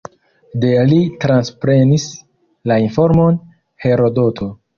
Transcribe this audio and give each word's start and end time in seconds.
De 0.61 0.69
li 0.91 0.97
transprenis 1.25 2.07
la 2.73 2.79
informon 2.87 3.39
Herodoto. 3.87 4.51